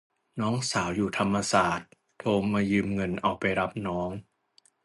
[0.39, 1.89] น้องสาวอยู่ธรรมศาสตร์
[2.19, 4.11] โทรมายืมเงินเอาไปรับน้อง